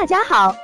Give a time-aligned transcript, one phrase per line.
[0.00, 0.54] 大家好，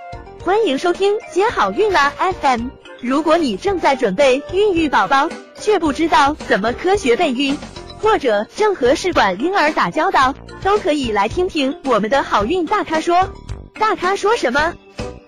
[0.44, 2.68] 欢迎收听接好运啦 FM。
[3.00, 7.58] 如果你正在准备孕育宝宝，却不知道怎么科学备孕，
[7.98, 13.28] 或者正和试管婴儿打交道，都可以来听听我们的好运大咖说。
[13.74, 14.72] 大咖说什么？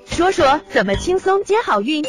[0.06, 2.04] 说说怎么轻松接好运。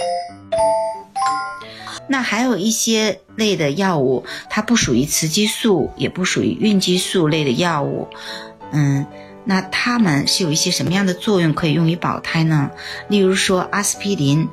[2.08, 8.08] 那还有一些类的药物，它不属于雌激素，也不属于孕激素类的药物，
[8.72, 9.06] 嗯。
[9.50, 12.70] 那它们是有一些什么样的作用可以用于保胎呢？
[13.08, 14.46] 例如说阿司匹林，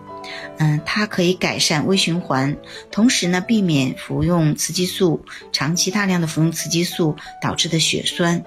[0.59, 2.57] 嗯，它可以改善微循环，
[2.93, 8.45] 同时呢避免服用雌激素，长期大量的服用雌激素导致的血栓。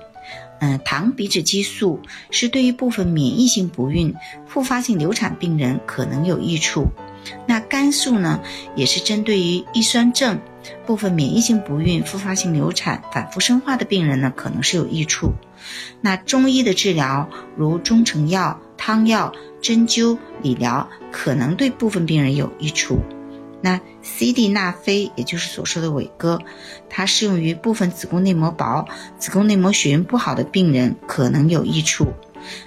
[0.59, 1.99] 嗯，糖皮质激素
[2.31, 4.15] 是对于部分免疫性不孕、
[4.47, 6.87] 复发性流产病人可能有益处。
[7.45, 8.39] 那肝素呢，
[8.75, 10.39] 也是针对于易酸症、
[10.85, 15.33] 部分免疫性不孕、复发性流产、反复生化的病人呢，可能是有益处。
[16.01, 22.99] 那中医的治疗，如中成药、汤药、针灸、理疗，可能对部分病人有益处。
[23.59, 26.39] 那 C-D 那非，也就是所说的伟哥，
[26.89, 28.87] 它适用于部分子宫内膜薄、
[29.17, 32.13] 子宫内膜血运不好的病人，可能有益处。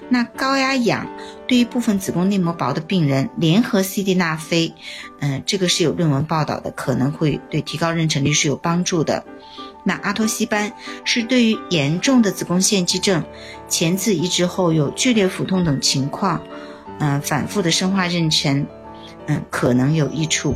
[0.08, 1.06] 那高压氧
[1.46, 4.74] 对于部分子宫内膜薄的病人，联合 C-D 那非，
[5.20, 9.24] 嗯，这个是有论文报道的，可能会对提高妊娠率是有帮助的。
[9.82, 10.72] 那阿托西班
[11.04, 13.24] 是对于严重的子宫腺肌症、
[13.68, 16.42] 前次移植后有剧烈腹痛等情况，
[16.98, 18.66] 嗯，反复的生化妊娠，
[19.26, 20.54] 嗯，可能有益处。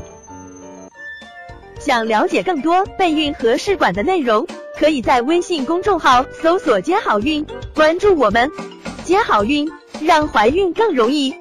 [1.80, 4.46] 想了解更多备孕和试管的内容，
[4.78, 8.50] 可以在微信公众号搜索“接好运”，关注我们，
[9.04, 11.34] 接好运，让怀孕更容易。